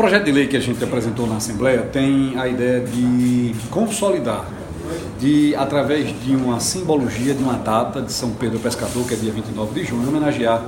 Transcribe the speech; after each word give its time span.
projeto 0.00 0.24
de 0.24 0.32
lei 0.32 0.46
que 0.46 0.56
a 0.56 0.60
gente 0.60 0.82
apresentou 0.82 1.26
na 1.26 1.36
Assembleia 1.36 1.82
tem 1.82 2.32
a 2.38 2.48
ideia 2.48 2.80
de 2.80 3.54
consolidar, 3.70 4.46
de 5.18 5.54
através 5.54 6.08
de 6.22 6.34
uma 6.34 6.58
simbologia, 6.58 7.34
de 7.34 7.42
uma 7.42 7.58
data 7.58 8.00
de 8.00 8.10
São 8.10 8.30
Pedro 8.30 8.58
Pescador, 8.58 9.06
que 9.06 9.12
é 9.12 9.16
dia 9.18 9.30
29 9.30 9.78
de 9.78 9.86
junho, 9.86 10.08
homenagear 10.08 10.64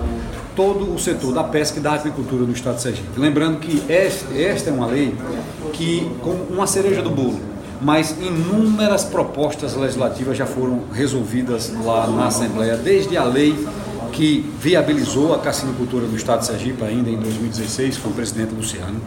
todo 0.54 0.94
o 0.94 0.98
setor 0.98 1.32
da 1.32 1.44
pesca 1.44 1.78
e 1.78 1.82
da 1.82 1.94
agricultura 1.94 2.44
do 2.44 2.52
Estado 2.52 2.76
de 2.76 2.82
Sergipe. 2.82 3.18
Lembrando 3.18 3.58
que 3.58 3.82
esta 3.90 4.68
é 4.68 4.72
uma 4.72 4.84
lei 4.84 5.14
que, 5.72 6.06
como 6.20 6.44
uma 6.50 6.66
cereja 6.66 7.00
do 7.00 7.08
bolo, 7.08 7.40
mas 7.80 8.14
inúmeras 8.20 9.02
propostas 9.02 9.74
legislativas 9.74 10.36
já 10.36 10.44
foram 10.44 10.82
resolvidas 10.92 11.72
lá 11.82 12.06
na 12.06 12.26
Assembleia, 12.26 12.76
desde 12.76 13.16
a 13.16 13.24
lei 13.24 13.56
que 14.12 14.48
viabilizou 14.60 15.34
a 15.34 15.38
cassinicultura 15.38 16.06
do 16.06 16.14
Estado 16.14 16.40
de 16.40 16.46
Sergipe 16.46 16.84
ainda 16.84 17.10
em 17.10 17.16
2016 17.16 17.96
com 17.96 18.10
o 18.10 18.12
presidente 18.12 18.54
Luciano, 18.54 19.00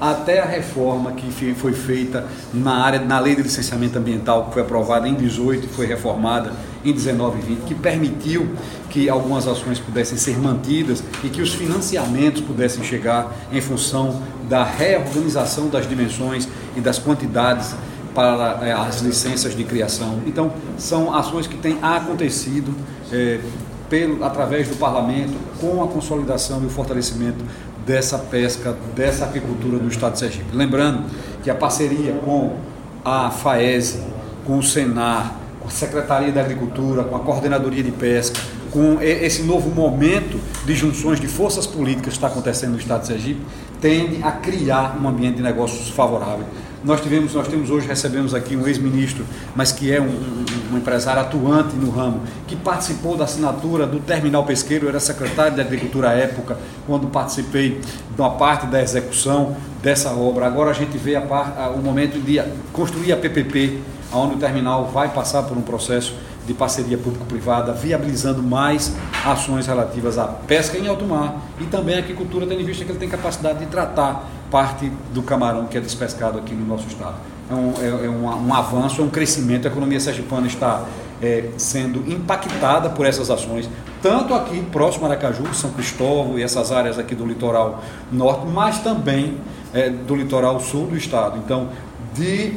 até 0.00 0.40
a 0.40 0.46
reforma 0.46 1.12
que 1.12 1.54
foi 1.54 1.72
feita 1.72 2.26
na 2.52 2.84
área 2.84 3.00
na 3.00 3.18
lei 3.18 3.34
de 3.34 3.42
licenciamento 3.42 3.98
ambiental 3.98 4.46
que 4.46 4.54
foi 4.54 4.62
aprovada 4.62 5.08
em 5.08 5.14
18 5.14 5.66
e 5.66 5.68
foi 5.68 5.86
reformada 5.86 6.52
em 6.84 6.92
19 6.92 7.38
e 7.38 7.42
20, 7.42 7.58
que 7.66 7.74
permitiu 7.74 8.48
que 8.88 9.08
algumas 9.08 9.46
ações 9.46 9.78
pudessem 9.78 10.16
ser 10.16 10.38
mantidas 10.38 11.02
e 11.22 11.28
que 11.28 11.42
os 11.42 11.52
financiamentos 11.52 12.40
pudessem 12.40 12.82
chegar 12.82 13.34
em 13.52 13.60
função 13.60 14.22
da 14.48 14.64
reorganização 14.64 15.68
das 15.68 15.88
dimensões 15.88 16.48
e 16.76 16.80
das 16.80 16.98
quantidades 16.98 17.74
para 18.14 18.66
é, 18.66 18.72
as 18.72 19.00
licenças 19.00 19.54
de 19.54 19.64
criação. 19.64 20.20
Então, 20.26 20.52
são 20.76 21.14
ações 21.14 21.46
que 21.46 21.56
têm 21.56 21.78
acontecido 21.80 22.74
é, 23.12 23.38
pelo, 23.90 24.24
através 24.24 24.68
do 24.68 24.76
parlamento, 24.76 25.34
com 25.60 25.82
a 25.82 25.88
consolidação 25.88 26.62
e 26.62 26.66
o 26.66 26.70
fortalecimento 26.70 27.44
dessa 27.84 28.16
pesca, 28.16 28.74
dessa 28.94 29.24
agricultura 29.24 29.78
do 29.78 29.88
Estado 29.88 30.12
de 30.12 30.20
Sergipe. 30.20 30.56
Lembrando 30.56 31.04
que 31.42 31.50
a 31.50 31.54
parceria 31.54 32.12
com 32.24 32.56
a 33.04 33.30
FAESE, 33.30 34.00
com 34.46 34.58
o 34.58 34.62
Senar, 34.62 35.34
com 35.60 35.66
a 35.66 35.70
Secretaria 35.70 36.30
da 36.30 36.40
Agricultura, 36.40 37.02
com 37.02 37.16
a 37.16 37.20
Coordenadoria 37.20 37.82
de 37.82 37.90
Pesca, 37.90 38.40
com 38.70 39.00
esse 39.00 39.42
novo 39.42 39.70
momento 39.70 40.40
de 40.64 40.74
junções 40.74 41.20
de 41.20 41.26
forças 41.26 41.66
políticas 41.66 42.08
que 42.08 42.18
está 42.18 42.28
acontecendo 42.28 42.72
no 42.72 42.78
Estado 42.78 43.02
de 43.02 43.06
Sergipe, 43.08 43.40
tende 43.80 44.22
a 44.22 44.32
criar 44.32 44.98
um 45.00 45.08
ambiente 45.08 45.36
de 45.36 45.42
negócios 45.42 45.88
favorável 45.88 46.46
nós 46.82 47.02
tivemos, 47.02 47.34
nós 47.34 47.46
temos 47.46 47.68
hoje, 47.68 47.86
recebemos 47.86 48.34
aqui 48.34 48.56
um 48.56 48.66
ex-ministro, 48.66 49.24
mas 49.54 49.70
que 49.70 49.92
é 49.92 50.00
um, 50.00 50.06
um, 50.06 50.44
um, 50.72 50.78
empresário 50.78 51.20
atuante 51.20 51.76
no 51.76 51.90
ramo, 51.90 52.22
que 52.46 52.56
participou 52.56 53.18
da 53.18 53.24
assinatura 53.24 53.86
do 53.86 54.00
terminal 54.00 54.44
pesqueiro, 54.44 54.88
era 54.88 54.98
secretário 54.98 55.54
de 55.54 55.60
Agricultura 55.60 56.10
à 56.10 56.12
época, 56.14 56.56
quando 56.86 57.06
participei 57.08 57.80
de 58.14 58.20
uma 58.20 58.30
parte 58.30 58.66
da 58.66 58.80
execução 58.80 59.56
dessa 59.82 60.10
obra. 60.12 60.46
Agora 60.46 60.70
a 60.70 60.74
gente 60.74 60.96
vê 60.96 61.16
a 61.16 61.20
a, 61.20 61.68
o 61.68 61.82
momento 61.82 62.18
de 62.18 62.42
construir 62.72 63.12
a 63.12 63.16
PPP, 63.16 63.78
onde 64.12 64.36
o 64.36 64.38
terminal 64.38 64.86
vai 64.86 65.10
passar 65.10 65.42
por 65.42 65.56
um 65.58 65.62
processo 65.62 66.14
de 66.46 66.54
parceria 66.54 66.98
público-privada, 66.98 67.72
viabilizando 67.72 68.42
mais 68.42 68.94
ações 69.24 69.66
relativas 69.66 70.18
à 70.18 70.24
pesca 70.24 70.78
em 70.78 70.88
alto 70.88 71.04
mar 71.04 71.36
e 71.60 71.64
também 71.64 71.96
a 71.96 71.98
agricultura, 71.98 72.46
tendo 72.46 72.60
em 72.60 72.64
vista 72.64 72.84
que 72.84 72.90
ele 72.90 72.98
tem 72.98 73.08
capacidade 73.08 73.58
de 73.60 73.66
tratar 73.66 74.28
parte 74.50 74.90
do 75.12 75.22
camarão 75.22 75.66
que 75.66 75.78
é 75.78 75.80
despescado 75.80 76.38
aqui 76.38 76.54
no 76.54 76.66
nosso 76.66 76.88
estado. 76.88 77.14
É 77.50 77.54
um, 77.54 77.72
é, 77.80 78.06
é 78.06 78.08
um, 78.08 78.48
um 78.48 78.54
avanço, 78.54 79.00
é 79.00 79.04
um 79.04 79.10
crescimento. 79.10 79.66
A 79.66 79.70
economia 79.70 80.00
sergipana 80.00 80.46
está 80.46 80.84
é, 81.22 81.50
sendo 81.56 82.10
impactada 82.10 82.90
por 82.90 83.06
essas 83.06 83.30
ações, 83.30 83.68
tanto 84.02 84.34
aqui 84.34 84.62
próximo 84.72 85.06
a 85.06 85.10
Aracaju, 85.10 85.52
São 85.52 85.70
Cristóvão 85.70 86.38
e 86.38 86.42
essas 86.42 86.72
áreas 86.72 86.98
aqui 86.98 87.14
do 87.14 87.26
litoral 87.26 87.82
norte, 88.10 88.46
mas 88.46 88.78
também 88.78 89.36
é, 89.74 89.90
do 89.90 90.16
litoral 90.16 90.58
sul 90.60 90.86
do 90.86 90.96
estado. 90.96 91.38
Então, 91.38 91.68
de 92.14 92.54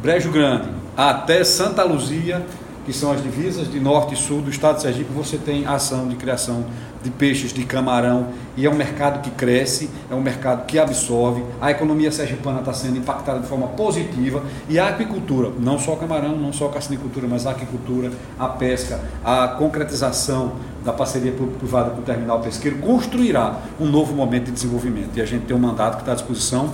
Brejo 0.00 0.30
Grande 0.30 0.68
até 0.96 1.42
Santa 1.42 1.82
Luzia 1.82 2.44
que 2.84 2.92
são 2.92 3.10
as 3.10 3.22
divisas 3.22 3.70
de 3.70 3.80
norte 3.80 4.14
e 4.14 4.16
sul 4.16 4.40
do 4.40 4.50
estado 4.50 4.76
de 4.76 4.82
Sergipe, 4.82 5.10
você 5.12 5.38
tem 5.38 5.66
ação 5.66 6.08
de 6.08 6.16
criação 6.16 6.64
de 7.02 7.10
peixes, 7.10 7.52
de 7.52 7.64
camarão, 7.64 8.28
e 8.56 8.64
é 8.64 8.70
um 8.70 8.74
mercado 8.74 9.20
que 9.20 9.30
cresce, 9.30 9.90
é 10.10 10.14
um 10.14 10.22
mercado 10.22 10.64
que 10.64 10.78
absorve, 10.78 11.44
a 11.60 11.70
economia 11.70 12.10
sergipana 12.10 12.60
está 12.60 12.72
sendo 12.72 12.96
impactada 12.96 13.40
de 13.40 13.46
forma 13.46 13.68
positiva, 13.68 14.42
e 14.68 14.78
a 14.78 14.88
aquicultura, 14.88 15.52
não 15.58 15.78
só 15.78 15.96
camarão, 15.96 16.36
não 16.36 16.52
só 16.52 16.66
a 16.66 16.70
cassinicultura, 16.70 17.26
mas 17.28 17.46
a 17.46 17.50
aquicultura, 17.50 18.10
a 18.38 18.48
pesca, 18.48 18.98
a 19.22 19.48
concretização 19.48 20.52
da 20.82 20.92
parceria 20.92 21.32
privada 21.32 21.90
com 21.90 22.00
o 22.00 22.04
terminal 22.04 22.40
pesqueiro, 22.40 22.78
construirá 22.78 23.60
um 23.78 23.86
novo 23.86 24.14
momento 24.14 24.46
de 24.46 24.52
desenvolvimento, 24.52 25.10
e 25.16 25.20
a 25.20 25.26
gente 25.26 25.44
tem 25.44 25.54
um 25.54 25.60
mandato 25.60 25.96
que 25.96 26.02
está 26.02 26.12
à 26.12 26.14
disposição 26.14 26.72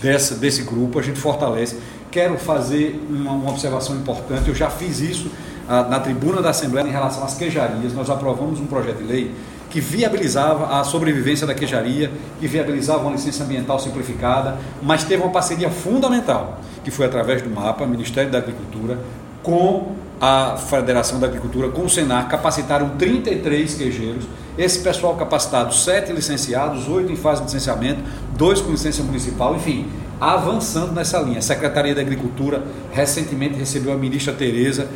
dessa, 0.00 0.36
desse 0.36 0.62
grupo, 0.62 0.98
a 0.98 1.02
gente 1.02 1.18
fortalece. 1.18 1.78
Quero 2.10 2.36
fazer 2.38 3.04
uma, 3.08 3.32
uma 3.32 3.50
observação 3.50 3.96
importante, 3.96 4.48
eu 4.48 4.54
já 4.54 4.70
fiz 4.70 5.00
isso 5.00 5.30
na 5.68 6.00
tribuna 6.00 6.42
da 6.42 6.50
Assembleia 6.50 6.86
em 6.86 6.90
relação 6.90 7.24
às 7.24 7.34
queijarias. 7.34 7.92
Nós 7.92 8.10
aprovamos 8.10 8.60
um 8.60 8.66
projeto 8.66 8.98
de 8.98 9.04
lei 9.04 9.34
que 9.70 9.80
viabilizava 9.80 10.78
a 10.78 10.84
sobrevivência 10.84 11.46
da 11.46 11.54
queijaria, 11.54 12.10
que 12.38 12.46
viabilizava 12.46 13.00
uma 13.00 13.12
licença 13.12 13.42
ambiental 13.42 13.78
simplificada, 13.78 14.58
mas 14.82 15.02
teve 15.02 15.22
uma 15.22 15.32
parceria 15.32 15.70
fundamental, 15.70 16.60
que 16.84 16.90
foi 16.90 17.06
através 17.06 17.40
do 17.40 17.48
MAPA, 17.48 17.86
Ministério 17.86 18.30
da 18.30 18.36
Agricultura, 18.36 18.98
com 19.42 19.92
a 20.20 20.56
Federação 20.56 21.18
da 21.18 21.26
Agricultura, 21.26 21.70
com 21.70 21.82
o 21.82 21.88
Senar, 21.90 22.28
capacitaram 22.28 22.90
33 22.90 23.74
queijeiros. 23.74 24.24
Esse 24.58 24.80
pessoal 24.80 25.16
capacitado, 25.16 25.74
sete 25.74 26.12
licenciados, 26.12 26.86
oito 26.86 27.10
em 27.10 27.16
fase 27.16 27.40
de 27.40 27.46
licenciamento, 27.46 28.00
dois 28.36 28.60
com 28.60 28.70
licença 28.70 29.02
municipal, 29.02 29.56
enfim, 29.56 29.88
avançando 30.20 30.92
nessa 30.92 31.18
linha. 31.18 31.38
A 31.38 31.42
Secretaria 31.42 31.94
da 31.94 32.02
Agricultura 32.02 32.62
recentemente 32.92 33.58
recebeu 33.58 33.92
a 33.92 33.96
ministra 33.96 34.32
Tereza 34.32 34.86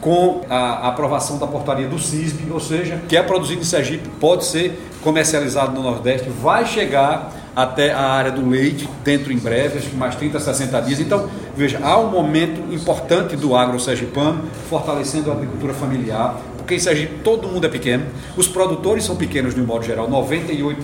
com 0.00 0.42
a 0.48 0.88
aprovação 0.88 1.38
da 1.38 1.46
portaria 1.46 1.86
do 1.86 1.98
CISB, 1.98 2.50
ou 2.50 2.60
seja, 2.60 3.00
que 3.08 3.16
é 3.16 3.22
produzido 3.22 3.60
em 3.60 3.64
Sergipe, 3.64 4.08
pode 4.20 4.44
ser 4.44 4.80
comercializado 5.02 5.72
no 5.72 5.82
Nordeste, 5.82 6.28
vai 6.30 6.64
chegar 6.64 7.32
até 7.54 7.92
a 7.92 8.00
área 8.00 8.30
do 8.30 8.48
leite 8.48 8.88
dentro 9.04 9.32
em 9.32 9.38
breve, 9.38 9.78
acho 9.78 9.88
que 9.88 9.96
mais 9.96 10.14
30, 10.14 10.40
60 10.40 10.80
dias. 10.82 11.00
Então, 11.00 11.28
veja, 11.56 11.80
há 11.82 11.98
um 11.98 12.10
momento 12.10 12.72
importante 12.72 13.36
do 13.36 13.54
agro 13.54 13.78
sergipano, 13.78 14.44
fortalecendo 14.68 15.30
a 15.30 15.34
agricultura 15.34 15.74
familiar, 15.74 16.36
porque 16.70 16.76
em 16.76 16.78
Sergipe 16.78 17.14
todo 17.24 17.48
mundo 17.48 17.66
é 17.66 17.68
pequeno, 17.68 18.06
os 18.36 18.46
produtores 18.46 19.02
são 19.02 19.16
pequenos 19.16 19.56
de 19.56 19.60
um 19.60 19.64
modo 19.64 19.84
geral, 19.84 20.08
98% 20.08 20.76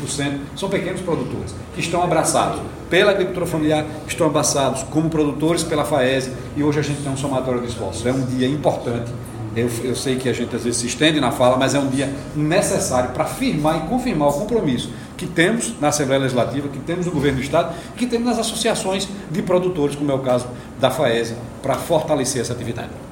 são 0.57 0.69
pequenos 0.69 1.01
produtores, 1.01 1.55
que 1.77 1.81
estão 1.81 2.03
abraçados 2.03 2.61
pela 2.91 3.13
agricultura 3.13 3.47
familiar, 3.47 3.87
estão 4.09 4.27
abraçados 4.27 4.83
como 4.83 5.09
produtores 5.09 5.63
pela 5.63 5.85
FAESE 5.85 6.33
e 6.57 6.65
hoje 6.65 6.81
a 6.81 6.83
gente 6.83 7.03
tem 7.03 7.13
um 7.13 7.17
somatório 7.17 7.61
de 7.61 7.69
esforços. 7.69 8.05
É 8.05 8.11
um 8.11 8.25
dia 8.25 8.49
importante 8.49 9.13
eu, 9.55 9.71
eu, 9.85 9.97
sei 9.97 10.17
que 10.17 10.29
a 10.29 10.35
gente 10.35 10.55
às 10.55 10.65
vezes 10.65 10.81
se 10.81 10.87
estende 10.87 11.19
na 11.19 11.31
fala, 11.31 11.57
mas 11.57 11.75
é 11.75 11.79
um 11.79 11.89
dia 11.89 12.13
necessário 12.35 13.11
para 13.11 13.25
firmar 13.25 13.79
e 13.79 13.89
confirmar 13.89 14.29
o 14.29 14.33
compromisso 14.35 14.91
que 15.17 15.27
temos 15.27 15.73
na 15.81 15.89
Assembleia 15.89 16.21
Legislativa, 16.21 16.69
que 16.69 16.79
temos 16.81 17.07
no 17.07 17.13
governo 17.13 17.39
do 17.39 17.43
Estado, 17.43 17.75
que 17.97 18.07
temos 18.07 18.27
nas 18.27 18.39
associações 18.39 19.09
de 19.31 19.41
produtores, 19.41 19.97
como 19.97 20.13
é 20.13 20.15
o 20.15 20.19
caso 20.19 20.47
da 20.79 20.91
FAESA, 20.91 21.37
para 21.63 21.77
fortalecer 21.77 22.43
essa 22.43 22.53
atividade. 22.53 22.91